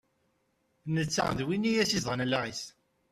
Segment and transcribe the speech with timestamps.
[0.93, 2.63] Nettat d win i as-izedɣen allaɣ-is.